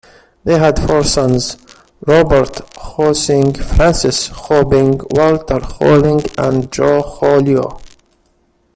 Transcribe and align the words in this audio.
They 0.45 0.57
had 0.57 0.79
four 0.79 1.03
sons: 1.03 1.57
Robert 2.07 2.53
Kho-Seng, 2.75 3.53
Francis 3.53 4.29
Kho-Beng, 4.29 4.95
Walter 5.15 5.59
Kho-Leng 5.59 6.23
and 6.39 6.71
John 6.71 7.03
Kho-Liau. 7.03 7.79